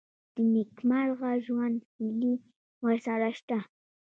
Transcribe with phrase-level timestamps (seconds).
[0.35, 2.33] د نېکمرغه ژوند هیلې
[2.83, 3.59] ورسره شته.